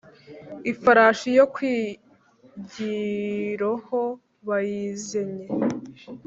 ifarashi 0.71 1.29
yo 1.39 1.45
kwigiroho 1.53 3.99
bayizenye 4.47 5.45